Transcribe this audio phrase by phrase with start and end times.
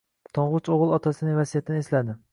[0.37, 2.21] Toʻngʻich oʻgʻil otasining vasiyatini esladi.